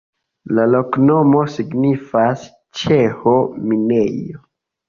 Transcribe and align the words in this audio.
La 0.59 0.63
loknomo 0.75 1.43
signifas 1.57 2.47
ĉeĥo-minejo. 2.81 4.43